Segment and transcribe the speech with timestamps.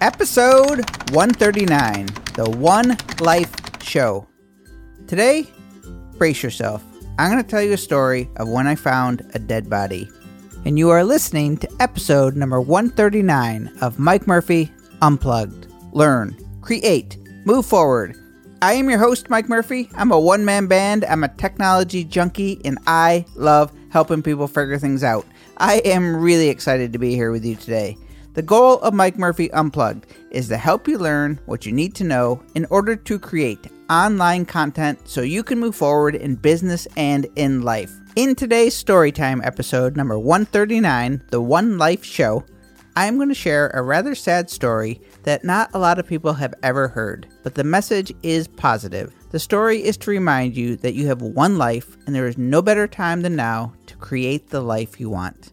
[0.00, 4.28] Episode 139 The One Life Show.
[5.08, 5.44] Today,
[6.16, 6.84] brace yourself.
[7.18, 10.08] I'm going to tell you a story of when I found a dead body.
[10.64, 14.70] And you are listening to episode number 139 of Mike Murphy
[15.02, 15.66] Unplugged.
[15.92, 18.14] Learn, create, move forward.
[18.62, 19.90] I am your host, Mike Murphy.
[19.96, 24.78] I'm a one man band, I'm a technology junkie, and I love helping people figure
[24.78, 25.26] things out.
[25.56, 27.96] I am really excited to be here with you today.
[28.38, 32.04] The goal of Mike Murphy Unplugged is to help you learn what you need to
[32.04, 37.26] know in order to create online content so you can move forward in business and
[37.34, 37.90] in life.
[38.14, 42.44] In today's Storytime episode number 139, The One Life Show,
[42.94, 46.54] I'm going to share a rather sad story that not a lot of people have
[46.62, 49.12] ever heard, but the message is positive.
[49.32, 52.62] The story is to remind you that you have one life and there is no
[52.62, 55.52] better time than now to create the life you want.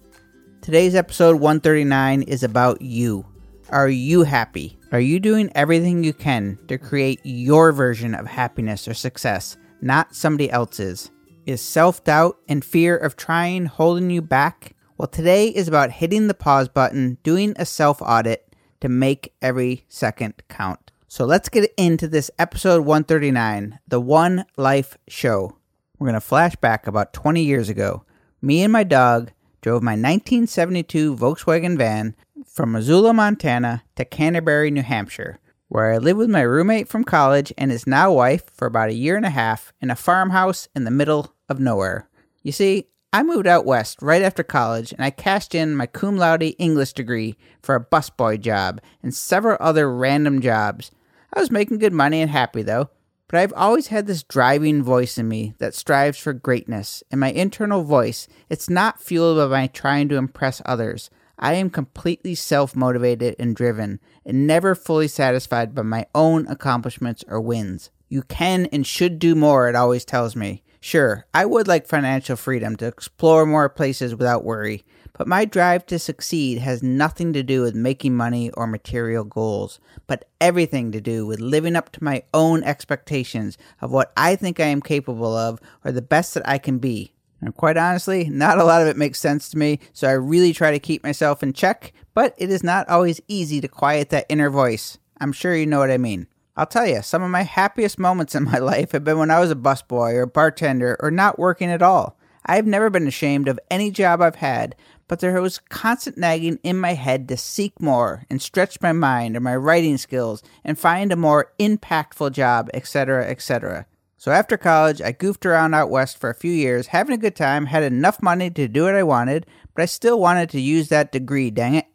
[0.65, 3.23] Today's episode 139 is about you.
[3.69, 4.79] Are you happy?
[4.91, 10.15] Are you doing everything you can to create your version of happiness or success, not
[10.15, 11.11] somebody else's?
[11.45, 14.75] Is self doubt and fear of trying holding you back?
[14.97, 19.85] Well, today is about hitting the pause button, doing a self audit to make every
[19.87, 20.91] second count.
[21.07, 25.57] So let's get into this episode 139, the One Life Show.
[25.99, 28.03] We're going to flash back about 20 years ago.
[28.41, 29.31] Me and my dog
[29.65, 36.19] drove my 1972 Volkswagen van from Missoula, Montana to Canterbury, New Hampshire, where I lived
[36.19, 39.31] with my roommate from college and his now wife for about a year and a
[39.31, 42.07] half in a farmhouse in the middle of nowhere.
[42.43, 46.15] You see, I moved out west right after college and I cashed in my cum
[46.15, 50.91] laude English degree for a busboy job and several other random jobs.
[51.33, 52.91] I was making good money and happy though,
[53.27, 57.03] but I've always had this driving voice in me that strives for greatness.
[57.11, 61.09] And my internal voice, it's not fueled by my trying to impress others.
[61.37, 67.23] I am completely self motivated and driven, and never fully satisfied by my own accomplishments
[67.27, 67.89] or wins.
[68.07, 70.63] You can and should do more, it always tells me.
[70.79, 74.85] Sure, I would like financial freedom to explore more places without worry,
[75.17, 79.79] but my drive to succeed has nothing to do with making money or material goals,
[80.07, 84.59] but everything to do with living up to my own expectations of what I think
[84.59, 87.13] I am capable of or the best that I can be.
[87.41, 90.51] And quite honestly, not a lot of it makes sense to me, so I really
[90.53, 94.25] try to keep myself in check, but it is not always easy to quiet that
[94.29, 94.97] inner voice.
[95.19, 96.27] I'm sure you know what I mean.
[96.57, 99.39] I'll tell you, some of my happiest moments in my life have been when I
[99.39, 102.17] was a busboy or a bartender or not working at all.
[102.45, 104.75] I've never been ashamed of any job I've had,
[105.07, 109.37] but there was constant nagging in my head to seek more and stretch my mind
[109.37, 113.85] or my writing skills and find a more impactful job, etc., etc.
[114.17, 117.35] So after college, I goofed around out west for a few years, having a good
[117.35, 119.45] time, had enough money to do what I wanted,
[119.75, 121.85] but I still wanted to use that degree, dang it.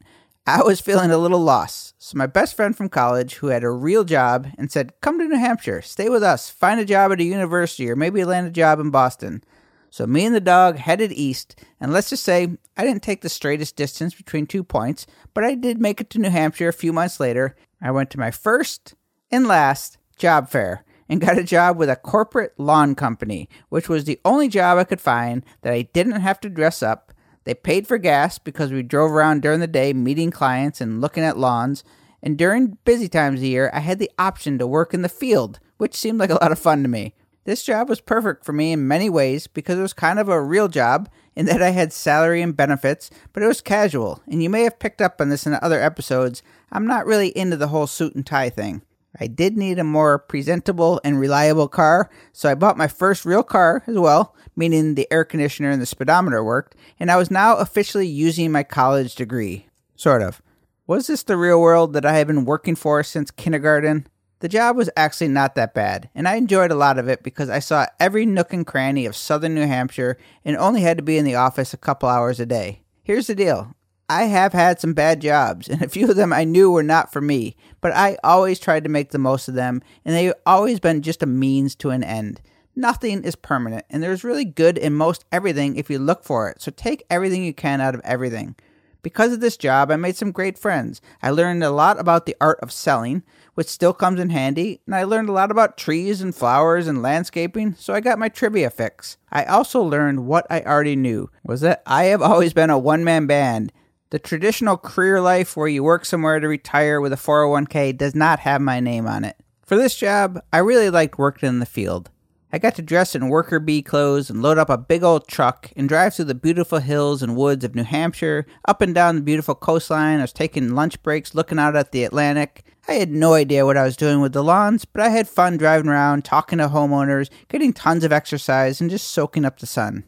[0.47, 1.95] I was feeling a little lost.
[1.99, 5.27] So my best friend from college, who had a real job, and said, Come to
[5.27, 8.51] New Hampshire, stay with us, find a job at a university, or maybe land a
[8.51, 9.45] job in Boston.
[9.91, 13.29] So me and the dog headed east, and let's just say I didn't take the
[13.29, 16.93] straightest distance between two points, but I did make it to New Hampshire a few
[16.93, 17.57] months later.
[17.83, 18.95] I went to my first
[19.31, 24.05] and last job fair and got a job with a corporate lawn company, which was
[24.05, 27.13] the only job I could find that I didn't have to dress up.
[27.43, 31.25] They paid for gas because we drove around during the day meeting clients and looking
[31.25, 31.83] at lawns.
[32.23, 35.59] And during busy times of year, I had the option to work in the field,
[35.79, 37.15] which seemed like a lot of fun to me.
[37.51, 40.41] This job was perfect for me in many ways because it was kind of a
[40.41, 44.23] real job in that I had salary and benefits, but it was casual.
[44.31, 46.45] And you may have picked up on this in other episodes.
[46.71, 48.83] I'm not really into the whole suit and tie thing.
[49.19, 53.43] I did need a more presentable and reliable car, so I bought my first real
[53.43, 57.57] car as well, meaning the air conditioner and the speedometer worked, and I was now
[57.57, 59.67] officially using my college degree.
[59.97, 60.41] Sort of.
[60.87, 64.07] Was this the real world that I had been working for since kindergarten?
[64.41, 67.51] The job was actually not that bad, and I enjoyed a lot of it because
[67.51, 71.19] I saw every nook and cranny of southern New Hampshire and only had to be
[71.19, 72.81] in the office a couple hours a day.
[73.03, 73.75] Here's the deal
[74.09, 77.13] I have had some bad jobs, and a few of them I knew were not
[77.13, 80.81] for me, but I always tried to make the most of them, and they've always
[80.81, 82.41] been just a means to an end.
[82.75, 86.63] Nothing is permanent, and there's really good in most everything if you look for it,
[86.63, 88.57] so take everything you can out of everything.
[89.03, 91.01] Because of this job, I made some great friends.
[91.23, 93.23] I learned a lot about the art of selling,
[93.55, 97.03] which still comes in handy, and I learned a lot about trees and flowers and
[97.03, 99.17] landscaping, so I got my trivia fix.
[99.31, 103.05] I also learned what I already knew was that I have always been a one
[103.05, 103.73] man band.
[104.11, 108.41] The traditional career life where you work somewhere to retire with a 401k does not
[108.41, 109.37] have my name on it.
[109.65, 112.11] For this job, I really liked working in the field.
[112.53, 115.71] I got to dress in worker bee clothes and load up a big old truck
[115.77, 119.23] and drive through the beautiful hills and woods of New Hampshire, up and down the
[119.23, 120.19] beautiful coastline.
[120.19, 122.65] I was taking lunch breaks looking out at the Atlantic.
[122.89, 125.59] I had no idea what I was doing with the lawns, but I had fun
[125.59, 130.03] driving around, talking to homeowners, getting tons of exercise, and just soaking up the sun.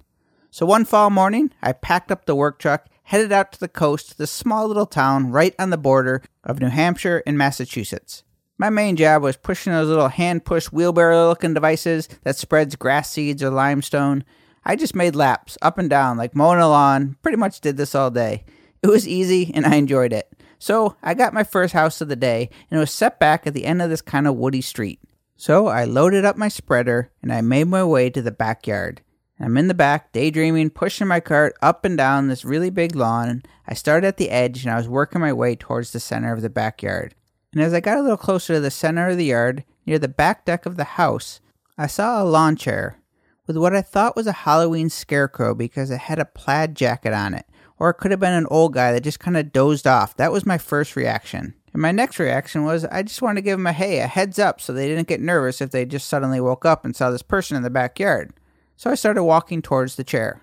[0.51, 4.19] So one fall morning, I packed up the work truck, headed out to the coast
[4.19, 8.25] this small little town right on the border of New Hampshire and Massachusetts.
[8.63, 13.11] My main job was pushing those little hand push wheelbarrow looking devices that spreads grass
[13.11, 14.23] seeds or limestone.
[14.65, 17.97] I just made laps up and down like mowing a lawn, pretty much did this
[17.97, 18.45] all day.
[18.81, 20.33] It was easy and I enjoyed it.
[20.61, 23.55] So I got my first house of the day and it was set back at
[23.55, 25.01] the end of this kind of woody street.
[25.37, 29.01] So I loaded up my spreader and I made my way to the backyard.
[29.41, 33.43] I'm in the back, daydreaming, pushing my cart up and down this really big lawn.
[33.67, 36.43] I started at the edge and I was working my way towards the center of
[36.43, 37.17] the backyard
[37.53, 40.09] and as I got a little closer to the center of the yard, near the
[40.09, 41.41] back deck of the house,
[41.77, 42.99] I saw a lawn chair
[43.47, 47.35] with what I thought was a Halloween scarecrow because it had a plaid jacket on
[47.35, 47.47] it.
[47.79, 50.17] Or it could have been an old guy that just kind of dozed off.
[50.17, 51.55] That was my first reaction.
[51.73, 54.39] And my next reaction was I just wanted to give them a hey, a heads
[54.39, 57.23] up so they didn't get nervous if they just suddenly woke up and saw this
[57.23, 58.33] person in the backyard.
[58.77, 60.43] So I started walking towards the chair.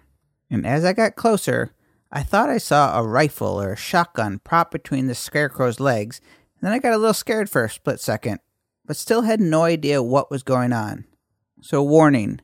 [0.50, 1.72] And as I got closer,
[2.12, 6.20] I thought I saw a rifle or a shotgun propped between the scarecrow's legs
[6.62, 8.40] then I got a little scared for a split second,
[8.86, 11.06] but still had no idea what was going on.
[11.62, 12.42] So, warning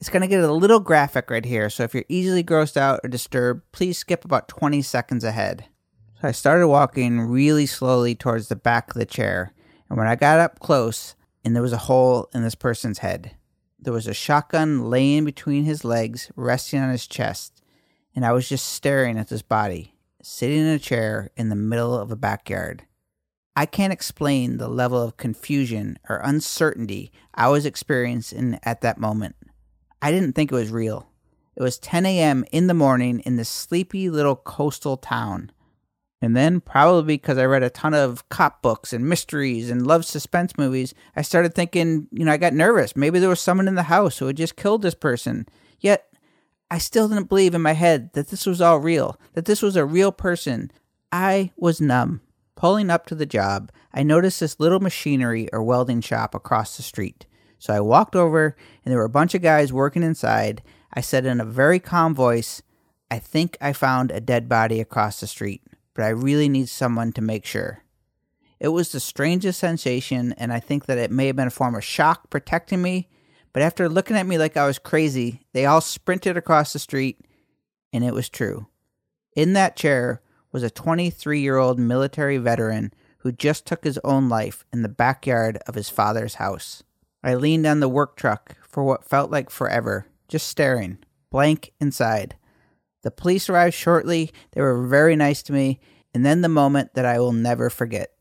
[0.00, 3.00] it's going to get a little graphic right here, so if you're easily grossed out
[3.02, 5.66] or disturbed, please skip about 20 seconds ahead.
[6.20, 9.54] So, I started walking really slowly towards the back of the chair,
[9.88, 11.14] and when I got up close,
[11.44, 13.36] and there was a hole in this person's head.
[13.78, 17.62] There was a shotgun laying between his legs, resting on his chest,
[18.16, 21.94] and I was just staring at this body, sitting in a chair in the middle
[21.94, 22.84] of a backyard.
[23.56, 29.36] I can't explain the level of confusion or uncertainty I was experiencing at that moment.
[30.02, 31.08] I didn't think it was real.
[31.56, 32.44] It was 10 a.m.
[32.50, 35.52] in the morning in this sleepy little coastal town.
[36.20, 40.04] And then, probably because I read a ton of cop books and mysteries and love
[40.04, 42.96] suspense movies, I started thinking, you know, I got nervous.
[42.96, 45.46] Maybe there was someone in the house who had just killed this person.
[45.80, 46.06] Yet,
[46.70, 49.76] I still didn't believe in my head that this was all real, that this was
[49.76, 50.72] a real person.
[51.12, 52.22] I was numb.
[52.56, 56.82] Pulling up to the job, I noticed this little machinery or welding shop across the
[56.82, 57.26] street.
[57.58, 60.62] So I walked over, and there were a bunch of guys working inside.
[60.92, 62.62] I said in a very calm voice,
[63.10, 65.62] I think I found a dead body across the street,
[65.94, 67.82] but I really need someone to make sure.
[68.60, 71.74] It was the strangest sensation, and I think that it may have been a form
[71.74, 73.08] of shock protecting me.
[73.52, 77.20] But after looking at me like I was crazy, they all sprinted across the street,
[77.92, 78.66] and it was true.
[79.36, 80.22] In that chair
[80.54, 84.88] was a 23 year old military veteran who just took his own life in the
[84.88, 86.84] backyard of his father's house.
[87.24, 90.98] I leaned on the work truck for what felt like forever, just staring,
[91.28, 92.36] blank inside.
[93.02, 94.30] The police arrived shortly.
[94.52, 95.80] They were very nice to me.
[96.14, 98.12] And then the moment that I will never forget.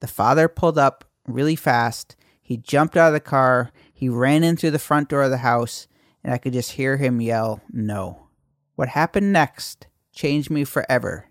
[0.00, 2.16] The father pulled up really fast.
[2.42, 3.70] He jumped out of the car.
[3.94, 5.86] He ran in through the front door of the house,
[6.24, 8.26] and I could just hear him yell, No.
[8.74, 11.26] What happened next changed me forever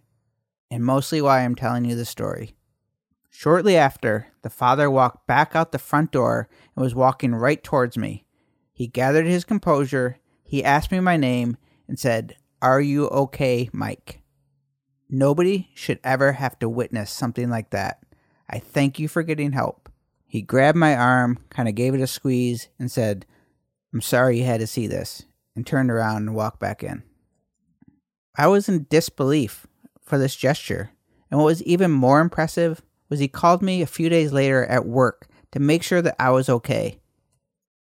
[0.75, 2.53] and mostly why I'm telling you the story.
[3.29, 7.97] Shortly after, the father walked back out the front door and was walking right towards
[7.97, 8.25] me.
[8.73, 11.55] He gathered his composure, he asked me my name,
[11.87, 14.21] and said, Are you okay, Mike?
[15.09, 18.03] Nobody should ever have to witness something like that.
[18.49, 19.87] I thank you for getting help.
[20.27, 23.25] He grabbed my arm, kind of gave it a squeeze, and said,
[23.93, 25.23] I'm sorry you had to see this,
[25.55, 27.03] and turned around and walked back in.
[28.35, 29.65] I was in disbelief
[30.05, 30.91] for this gesture.
[31.29, 34.85] And what was even more impressive was he called me a few days later at
[34.85, 36.99] work to make sure that I was okay.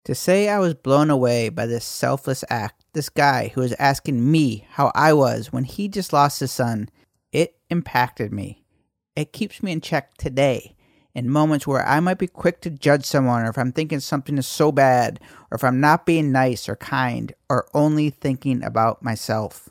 [0.05, 4.31] To say I was blown away by this selfless act, this guy who was asking
[4.31, 6.89] me how I was when he just lost his son,
[7.31, 8.63] it impacted me.
[9.15, 10.75] It keeps me in check today
[11.13, 14.37] in moments where I might be quick to judge someone, or if I'm thinking something
[14.37, 15.19] is so bad,
[15.51, 19.69] or if I'm not being nice or kind, or only thinking about myself.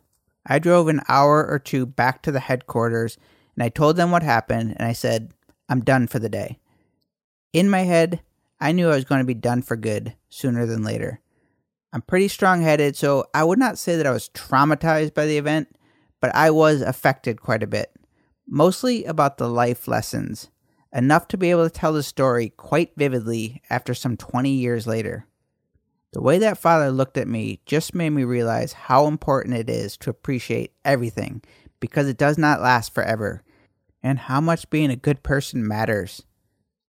[0.50, 3.16] I drove an hour or two back to the headquarters
[3.54, 5.32] and I told them what happened and I said,
[5.68, 6.58] I'm done for the day.
[7.52, 8.20] In my head,
[8.60, 11.20] I knew I was going to be done for good sooner than later.
[11.92, 15.38] I'm pretty strong headed, so I would not say that I was traumatized by the
[15.38, 15.68] event,
[16.20, 17.92] but I was affected quite a bit.
[18.48, 20.50] Mostly about the life lessons,
[20.92, 25.26] enough to be able to tell the story quite vividly after some 20 years later.
[26.12, 29.96] The way that father looked at me just made me realize how important it is
[29.98, 31.40] to appreciate everything
[31.78, 33.44] because it does not last forever,
[34.02, 36.24] and how much being a good person matters.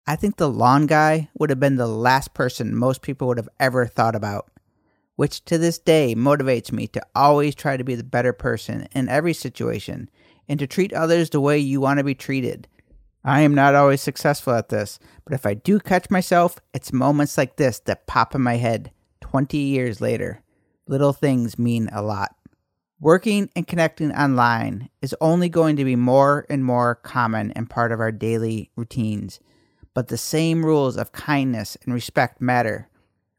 [0.07, 3.49] I think the lawn guy would have been the last person most people would have
[3.59, 4.49] ever thought about,
[5.17, 9.07] which to this day motivates me to always try to be the better person in
[9.07, 10.09] every situation
[10.49, 12.67] and to treat others the way you want to be treated.
[13.23, 17.37] I am not always successful at this, but if I do catch myself, it's moments
[17.37, 18.91] like this that pop in my head
[19.31, 20.41] 20 years later.
[20.87, 22.35] Little things mean a lot.
[22.99, 27.93] Working and connecting online is only going to be more and more common and part
[27.93, 29.39] of our daily routines,
[29.93, 32.89] but the same rules of kindness and respect matter.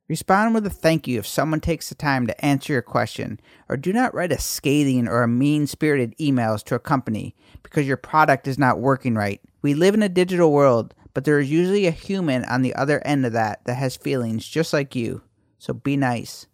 [0.08, 3.76] Respond with a thank you if someone takes the time to answer your question, or
[3.76, 7.98] do not write a scathing or a mean spirited emails to a company because your
[7.98, 9.42] product is not working right.
[9.60, 13.06] We live in a digital world, but there is usually a human on the other
[13.06, 15.20] end of that that has feelings just like you.
[15.62, 16.48] So be nice.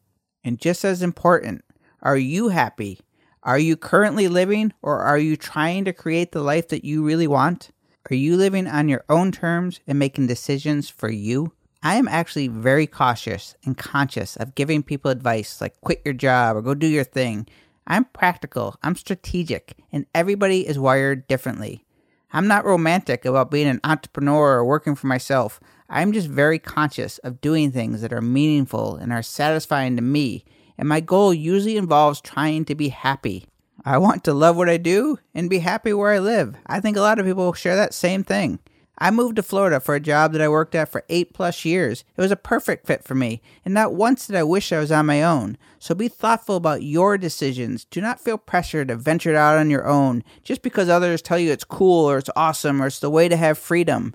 [0.44, 1.64] And just as important,
[2.02, 3.00] are you happy?
[3.42, 7.26] Are you currently living or are you trying to create the life that you really
[7.26, 7.70] want?
[8.10, 11.52] Are you living on your own terms and making decisions for you?
[11.82, 16.56] I am actually very cautious and conscious of giving people advice like quit your job
[16.56, 17.46] or go do your thing.
[17.86, 21.82] I'm practical, I'm strategic, and everybody is wired differently.
[22.32, 25.60] I'm not romantic about being an entrepreneur or working for myself.
[25.88, 30.44] I'm just very conscious of doing things that are meaningful and are satisfying to me,
[30.76, 33.46] and my goal usually involves trying to be happy.
[33.84, 36.56] I want to love what I do and be happy where I live.
[36.66, 38.58] I think a lot of people share that same thing.
[39.00, 42.04] I moved to Florida for a job that I worked at for eight plus years.
[42.16, 44.90] It was a perfect fit for me, and not once did I wish I was
[44.90, 45.56] on my own.
[45.78, 47.84] So be thoughtful about your decisions.
[47.84, 51.52] Do not feel pressure to venture out on your own just because others tell you
[51.52, 54.14] it's cool or it's awesome or it's the way to have freedom.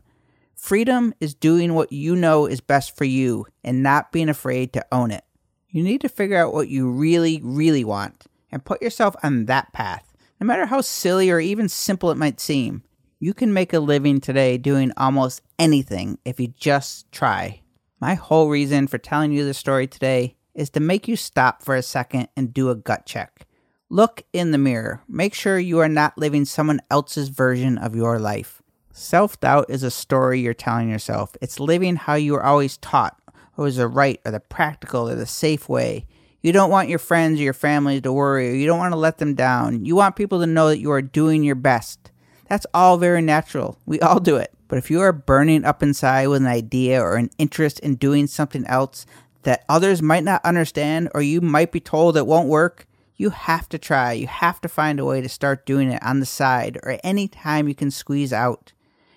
[0.54, 4.86] Freedom is doing what you know is best for you and not being afraid to
[4.92, 5.24] own it.
[5.70, 9.72] You need to figure out what you really, really want and put yourself on that
[9.74, 12.84] path, no matter how silly or even simple it might seem.
[13.24, 17.62] You can make a living today doing almost anything if you just try.
[18.02, 21.74] My whole reason for telling you this story today is to make you stop for
[21.74, 23.48] a second and do a gut check.
[23.90, 25.04] Look in the mirror.
[25.08, 28.62] Make sure you are not living someone else's version of your life.
[28.92, 31.38] Self doubt is a story you're telling yourself.
[31.42, 33.18] It's living how you were always taught,
[33.56, 36.08] or was the right, or the practical, or the safe way.
[36.42, 39.00] You don't want your friends or your family to worry, or you don't want to
[39.00, 39.86] let them down.
[39.86, 42.12] You want people to know that you are doing your best.
[42.54, 43.80] That's all very natural.
[43.88, 44.54] We all do it.
[44.68, 48.28] But if you are burning up inside with an idea or an interest in doing
[48.28, 49.08] something else
[49.42, 53.68] that others might not understand or you might be told it won't work, you have
[53.70, 54.12] to try.
[54.12, 57.28] You have to find a way to start doing it on the side or any
[57.28, 58.72] time you can squeeze out.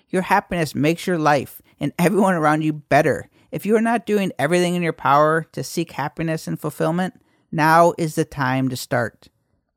[0.09, 3.29] Your happiness makes your life and everyone around you better.
[3.51, 7.93] If you are not doing everything in your power to seek happiness and fulfillment, now
[7.99, 9.29] is the time to start.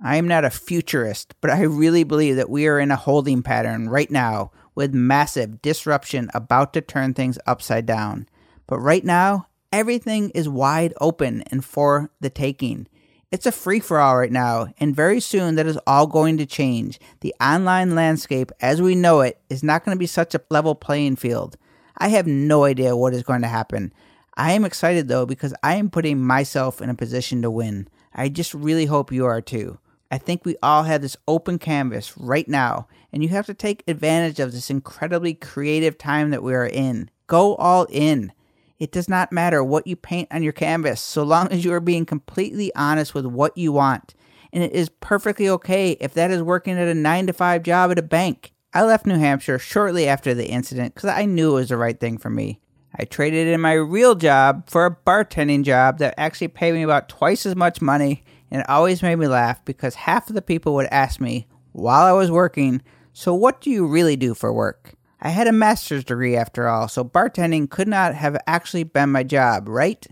[0.03, 3.43] I am not a futurist, but I really believe that we are in a holding
[3.43, 8.27] pattern right now with massive disruption about to turn things upside down.
[8.67, 12.87] But right now, everything is wide open and for the taking.
[13.31, 16.47] It's a free for all right now, and very soon that is all going to
[16.47, 16.99] change.
[17.21, 20.75] The online landscape as we know it is not going to be such a level
[20.75, 21.59] playing field.
[21.99, 23.93] I have no idea what is going to happen.
[24.35, 27.87] I am excited though because I am putting myself in a position to win.
[28.15, 29.79] I just really hope you are too.
[30.11, 33.85] I think we all have this open canvas right now, and you have to take
[33.87, 37.11] advantage of this incredibly creative time that we are in.
[37.29, 38.33] Go all in.
[38.81, 41.81] It does not matter what you paint on your canvas so long as you are
[41.81, 44.15] being completely honest with what you want.
[44.53, 47.93] And it is perfectly okay if that is working at a 9 to 5 job
[47.93, 48.53] at a bank.
[48.73, 51.99] I left New Hampshire shortly after the incident because I knew it was the right
[51.99, 52.61] thing for me.
[52.99, 57.09] I traded in my real job for a bartending job that actually paid me about
[57.09, 60.75] twice as much money and it always made me laugh because half of the people
[60.75, 64.95] would ask me while I was working, So, what do you really do for work?
[65.21, 69.23] I had a master's degree after all, so bartending could not have actually been my
[69.23, 70.07] job, right?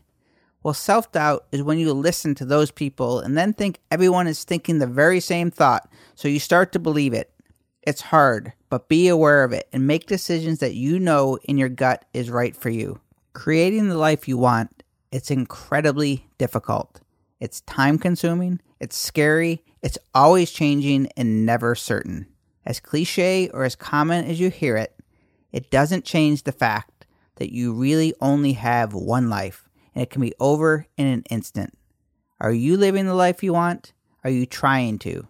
[0.63, 4.45] Well, self doubt is when you listen to those people and then think everyone is
[4.45, 7.33] thinking the very same thought, so you start to believe it.
[7.83, 11.71] It's hard, but be aware of it and make decisions that you know in your
[11.71, 13.01] gut is right for you.
[13.33, 17.01] Creating the life you want, it's incredibly difficult.
[17.41, 22.27] It's time consuming, it's scary, it's always changing and never certain.
[22.67, 24.95] As cliche or as common as you hear it,
[25.53, 30.21] it doesn't change the fact that you really only have one life and it can
[30.21, 31.77] be over in an instant.
[32.41, 33.93] Are you living the life you want?
[34.25, 35.27] Are you trying to?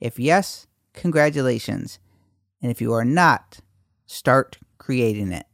[0.00, 1.98] If yes, congratulations.
[2.62, 3.58] And if you are not,
[4.06, 5.46] start creating it.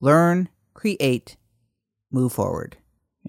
[0.00, 1.36] Learn, create,
[2.10, 2.76] move forward.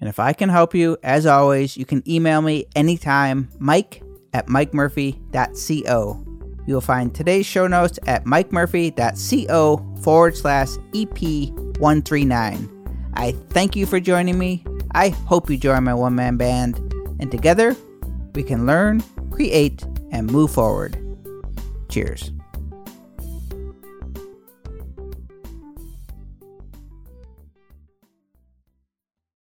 [0.00, 4.02] And if I can help you, as always, you can email me anytime, mike
[4.32, 6.24] at mikemurphy.co.
[6.66, 12.68] You will find today's show notes at mikemurphy.co forward slash EP139.
[13.14, 14.64] I thank you for joining me.
[14.94, 16.78] I hope you join my one man band,
[17.18, 17.76] and together
[18.34, 20.98] we can learn, create, and move forward.
[21.88, 22.32] Cheers.